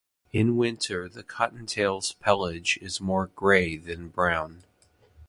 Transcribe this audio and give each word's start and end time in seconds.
In 0.33 0.57
winter 0.57 1.07
the 1.07 1.21
cottontail's 1.21 2.13
pelage 2.13 2.79
is 2.81 2.99
more 2.99 3.27
gray 3.35 3.77
than 3.77 4.07
brown. 4.07 4.63